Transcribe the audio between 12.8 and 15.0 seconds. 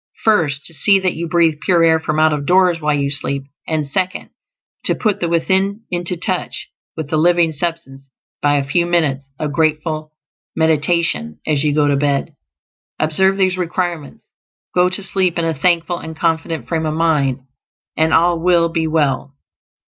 Observe these requirements, go